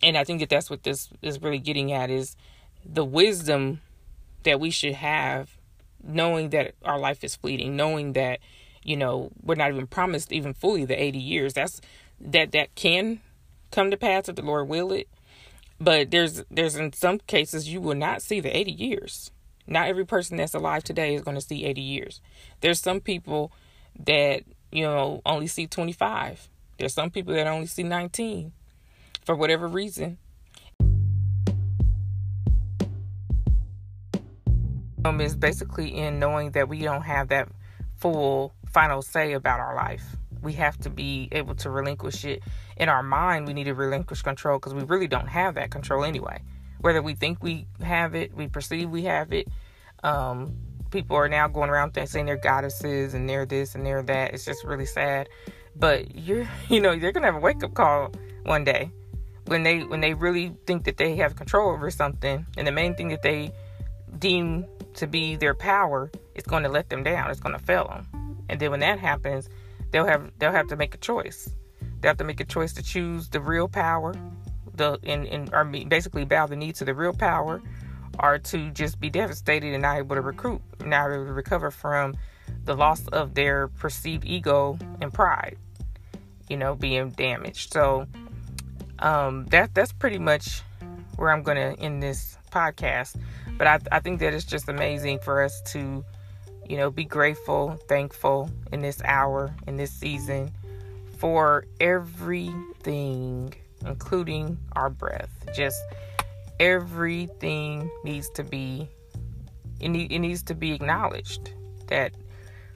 And 0.02 0.18
I 0.18 0.24
think 0.24 0.42
that 0.42 0.50
that's 0.50 0.70
what 0.70 0.84
this 0.84 1.10
is 1.22 1.42
really 1.42 1.60
getting 1.60 1.92
at 1.92 2.10
is 2.10 2.36
the 2.86 3.06
wisdom 3.06 3.82
that 4.44 4.60
we 4.60 4.70
should 4.70 4.94
have 4.94 5.58
knowing 6.04 6.50
that 6.50 6.76
our 6.84 7.00
life 7.00 7.24
is 7.24 7.36
fleeting, 7.36 7.76
knowing 7.76 8.14
that, 8.14 8.40
you 8.84 8.98
know, 8.98 9.32
we're 9.42 9.56
not 9.56 9.72
even 9.72 9.88
promised 9.88 10.32
even 10.32 10.54
fully 10.54 10.86
the 10.86 11.02
80 11.02 11.18
years. 11.18 11.54
That's 11.54 11.80
that 12.20 12.52
that 12.52 12.76
can 12.76 13.22
come 13.74 13.92
to 13.92 13.98
pass 13.98 14.30
if 14.30 14.36
the 14.36 14.42
Lord 14.42 14.70
will 14.70 14.94
it. 14.94 15.10
But 15.80 16.12
there's 16.12 16.44
there's 16.50 16.76
in 16.76 16.94
some 16.94 17.20
cases 17.20 17.68
you 17.68 17.82
will 17.82 17.96
not 17.96 18.22
see 18.22 18.40
the 18.40 18.56
80 18.56 18.72
years. 18.72 19.32
Not 19.68 19.88
every 19.88 20.06
person 20.06 20.38
that's 20.38 20.54
alive 20.54 20.84
today 20.84 21.16
is 21.16 21.24
going 21.24 21.36
to 21.36 21.42
see 21.42 21.66
80 21.66 21.82
years. 21.82 22.22
There's 22.62 22.80
some 22.80 23.00
people 23.00 23.52
that, 24.06 24.44
you 24.72 24.84
know, 24.84 25.22
only 25.26 25.48
see 25.48 25.68
25. 25.68 26.50
There's 26.78 26.94
some 26.94 27.10
people 27.10 27.34
that 27.34 27.48
only 27.48 27.68
see 27.68 27.84
19 27.84 28.52
for 29.26 29.36
whatever 29.36 29.68
reason. 29.68 30.18
Um, 35.06 35.20
is 35.20 35.36
basically 35.36 35.94
in 35.94 36.20
knowing 36.20 36.52
that 36.52 36.70
we 36.70 36.82
don't 36.82 37.02
have 37.02 37.30
that 37.30 37.50
full 37.98 38.54
final 38.72 39.02
say 39.02 39.34
about 39.34 39.60
our 39.60 39.76
life. 39.76 40.16
We 40.44 40.54
have 40.54 40.78
to 40.80 40.90
be 40.90 41.30
able 41.32 41.56
to 41.56 41.70
relinquish 41.70 42.26
it. 42.26 42.44
In 42.78 42.90
our 42.90 43.04
mind, 43.04 43.48
we 43.48 43.54
need 43.54 43.66
to 43.66 43.74
relinquish 43.74 44.22
control 44.22 44.60
because 44.60 44.74
we 44.74 44.84
really 44.84 45.08
don't 45.08 45.28
have 45.28 45.56
that 45.56 45.72
control 45.72 46.04
anyway. 46.04 46.42
Whether 46.80 47.02
we 47.02 47.16
think 47.16 47.42
we 47.42 47.68
have 47.82 48.14
it, 48.14 48.36
we 48.36 48.48
perceive 48.48 48.90
we 48.90 49.04
have 49.04 49.32
it. 49.34 49.48
Um, 50.04 50.56
people 50.92 51.16
are 51.16 51.30
now 51.30 51.48
going 51.48 51.70
around 51.70 51.98
saying 52.06 52.26
they're 52.26 52.38
goddesses 52.38 53.14
and 53.14 53.28
they're 53.28 53.46
this 53.46 53.74
and 53.74 53.86
they're 53.86 54.04
that. 54.04 54.34
It's 54.34 54.46
just 54.46 54.64
really 54.64 54.86
sad. 54.86 55.30
But 55.76 56.14
you're, 56.16 56.48
you 56.70 56.82
know, 56.82 56.98
they're 56.98 57.12
gonna 57.12 57.28
have 57.28 57.36
a 57.36 57.40
wake 57.40 57.64
up 57.64 57.74
call 57.74 58.12
one 58.44 58.64
day 58.64 58.92
when 59.46 59.64
they 59.64 59.84
when 59.84 60.02
they 60.02 60.14
really 60.14 60.56
think 60.66 60.86
that 60.86 60.98
they 60.98 61.16
have 61.18 61.36
control 61.36 61.72
over 61.72 61.90
something, 61.92 62.46
and 62.58 62.68
the 62.68 62.72
main 62.72 62.96
thing 62.96 63.10
that 63.10 63.22
they 63.22 63.52
deem 64.20 64.66
to 64.96 65.08
be 65.08 65.36
their 65.36 65.54
power 65.54 66.12
is 66.36 66.44
going 66.44 66.64
to 66.64 66.70
let 66.70 66.90
them 66.90 67.04
down. 67.04 67.30
It's 67.32 67.40
going 67.40 67.58
to 67.58 67.64
fail 67.64 67.88
them. 67.88 68.46
And 68.50 68.60
then 68.60 68.72
when 68.72 68.80
that 68.82 69.00
happens, 69.00 69.50
they'll 69.94 70.06
have 70.06 70.30
they'll 70.40 70.52
have 70.52 70.68
to 70.68 70.76
make 70.76 70.94
a 70.94 70.98
choice. 70.98 71.50
They 72.02 72.10
have 72.10 72.18
to 72.18 72.26
make 72.26 72.42
a 72.42 72.46
choice 72.46 72.74
to 72.74 72.84
choose 72.84 73.30
the 73.30 73.40
real 73.40 73.70
power, 73.70 74.14
the 74.76 75.00
and, 75.04 75.26
and 75.28 75.54
or 75.54 75.64
basically 75.64 76.26
bow 76.26 76.48
the 76.48 76.58
knee 76.58 76.74
to 76.74 76.84
the 76.84 76.94
real 76.94 77.14
power, 77.14 77.62
or 78.20 78.40
to 78.40 78.70
just 78.72 79.00
be 79.00 79.10
devastated 79.10 79.74
and 79.74 79.84
not 79.84 79.98
able 79.98 80.16
to 80.18 80.22
recruit, 80.22 80.62
not 80.84 81.12
able 81.12 81.26
to 81.26 81.32
recover 81.32 81.72
from 81.72 82.16
the 82.66 82.76
loss 82.76 83.08
of 83.10 83.36
their 83.36 83.70
perceived 83.70 84.26
ego 84.26 84.78
and 85.00 85.14
pride, 85.14 85.58
you 86.50 86.58
know, 86.58 86.76
being 86.76 87.12
damaged. 87.12 87.72
So 87.72 88.08
um, 89.00 89.46
that 89.46 89.74
that's 89.74 89.94
pretty 89.94 90.20
much 90.20 90.62
where 91.16 91.32
I'm 91.32 91.44
to 91.58 91.80
end 91.80 92.02
this 92.02 92.38
podcast. 92.52 93.16
But 93.58 93.68
I, 93.68 93.80
I 93.92 94.00
think 94.00 94.20
that 94.20 94.34
it's 94.34 94.46
just 94.46 94.68
amazing 94.68 95.20
for 95.20 95.44
us 95.44 95.62
to, 95.74 96.04
you 96.68 96.78
know, 96.78 96.90
be 96.90 97.06
grateful, 97.06 97.78
thankful 97.88 98.50
in 98.72 98.82
this 98.82 99.02
hour, 99.04 99.54
in 99.68 99.78
this 99.78 99.92
season, 99.92 100.52
for 101.18 101.66
everything, 101.80 103.54
including 103.86 104.58
our 104.74 104.90
breath. 104.90 105.30
Just 105.56 105.82
everything 106.60 107.90
needs 108.04 108.30
to 108.32 108.44
be, 108.44 108.90
it, 109.80 109.90
need, 109.90 110.12
it 110.12 110.20
needs 110.20 110.44
to 110.44 110.56
be 110.56 110.74
acknowledged 110.74 111.52
that, 111.88 112.14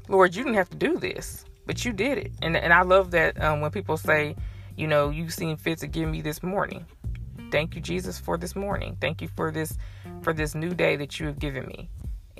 Lord, 0.07 0.35
you 0.35 0.43
didn't 0.43 0.55
have 0.55 0.69
to 0.69 0.77
do 0.77 0.97
this, 0.97 1.45
but 1.65 1.83
you 1.85 1.93
did 1.93 2.17
it. 2.17 2.31
And, 2.41 2.55
and 2.55 2.73
I 2.73 2.81
love 2.81 3.11
that 3.11 3.41
um, 3.41 3.61
when 3.61 3.71
people 3.71 3.97
say, 3.97 4.35
you 4.75 4.87
know, 4.87 5.09
you 5.09 5.29
seem 5.29 5.57
fit 5.57 5.79
to 5.79 5.87
give 5.87 6.09
me 6.09 6.21
this 6.21 6.43
morning. 6.43 6.85
Thank 7.51 7.75
you, 7.75 7.81
Jesus, 7.81 8.19
for 8.19 8.37
this 8.37 8.55
morning. 8.55 8.97
Thank 8.99 9.21
you 9.21 9.29
for 9.35 9.51
this 9.51 9.77
for 10.21 10.33
this 10.33 10.53
new 10.53 10.73
day 10.73 10.95
that 10.97 11.19
you 11.19 11.27
have 11.27 11.39
given 11.39 11.65
me. 11.65 11.89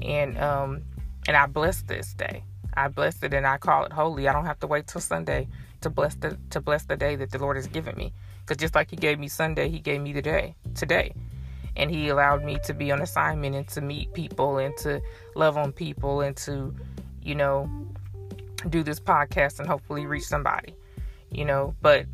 And 0.01 0.38
um 0.38 0.84
and 1.27 1.38
I 1.38 1.46
bless 1.46 1.81
this 1.84 2.13
day. 2.13 2.43
I 2.74 2.88
bless 2.88 3.22
it 3.24 3.34
and 3.34 3.46
I 3.46 3.57
call 3.57 3.86
it 3.86 3.91
holy. 3.91 4.27
I 4.27 4.34
don't 4.34 4.46
have 4.46 4.60
to 4.60 4.67
wait 4.67 4.88
till 4.88 5.01
Sunday 5.01 5.48
to 5.81 5.89
bless 5.89 6.15
the 6.15 6.38
to 6.51 6.62
bless 6.62 6.86
the 6.86 6.96
day 6.96 7.15
that 7.15 7.31
the 7.31 7.39
Lord 7.39 7.57
has 7.57 7.67
given 7.67 7.96
me. 7.96 8.13
Because 8.41 8.57
just 8.57 8.75
like 8.75 8.89
He 8.89 8.96
gave 8.96 9.19
me 9.19 9.27
Sunday, 9.27 9.69
He 9.69 9.79
gave 9.79 10.01
me 10.01 10.13
the 10.13 10.22
day 10.22 10.55
today, 10.75 11.13
and 11.75 11.91
He 11.91 12.10
allowed 12.10 12.43
me 12.43 12.57
to 12.65 12.74
be 12.74 12.91
on 12.91 13.01
assignment 13.01 13.55
and 13.55 13.67
to 13.69 13.81
meet 13.81 14.13
people 14.13 14.57
and 14.57 14.75
to 14.77 15.01
love 15.36 15.57
on 15.57 15.72
people 15.72 16.22
and 16.22 16.36
to, 16.38 16.74
you 17.22 17.36
know, 17.36 17.69
do 18.69 18.84
this 18.84 19.00
podcast 19.00 19.60
and 19.60 19.67
hopefully 19.67 20.05
reach 20.05 20.24
somebody. 20.24 20.75
You 21.29 21.46
know, 21.46 21.75
but 21.81 22.05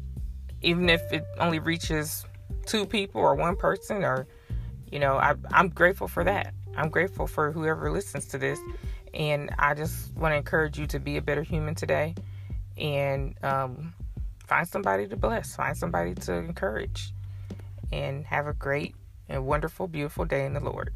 even 0.63 0.89
if 0.89 1.01
it 1.11 1.25
only 1.39 1.59
reaches 1.59 2.25
two 2.65 2.85
people 2.85 3.21
or 3.21 3.35
one 3.35 3.55
person 3.55 4.03
or 4.03 4.25
you 4.91 4.99
know 4.99 5.17
I, 5.17 5.35
i'm 5.51 5.69
grateful 5.69 6.07
for 6.07 6.23
that 6.23 6.53
i'm 6.77 6.89
grateful 6.89 7.27
for 7.27 7.51
whoever 7.51 7.91
listens 7.91 8.27
to 8.27 8.37
this 8.37 8.59
and 9.13 9.53
i 9.59 9.73
just 9.73 10.13
want 10.15 10.31
to 10.31 10.37
encourage 10.37 10.77
you 10.77 10.87
to 10.87 10.99
be 10.99 11.17
a 11.17 11.21
better 11.21 11.43
human 11.43 11.75
today 11.75 12.13
and 12.77 13.35
um, 13.43 13.93
find 14.47 14.67
somebody 14.67 15.07
to 15.07 15.15
bless 15.15 15.55
find 15.55 15.77
somebody 15.77 16.13
to 16.15 16.33
encourage. 16.33 17.13
And 17.91 18.25
have 18.25 18.47
a 18.47 18.53
great 18.53 18.95
and 19.29 19.45
wonderful 19.45 19.87
beautiful 19.87 20.25
day 20.25 20.45
in 20.45 20.53
the 20.53 20.59
lord 20.59 20.93